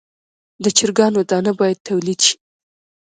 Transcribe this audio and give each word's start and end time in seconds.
د 0.63 0.65
چرګانو 0.77 1.21
دانه 1.29 1.51
باید 1.59 1.83
تولید 1.87 2.19
شي. 2.27 2.35